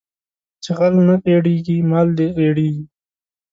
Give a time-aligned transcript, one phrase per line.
[0.63, 2.85] چې غل نه غېړيږي مال دې غېړيږي